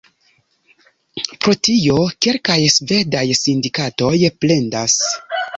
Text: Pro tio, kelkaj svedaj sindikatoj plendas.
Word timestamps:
Pro 1.43 1.53
tio, 1.67 1.99
kelkaj 2.27 2.57
svedaj 2.79 3.25
sindikatoj 3.43 4.13
plendas. 4.43 5.01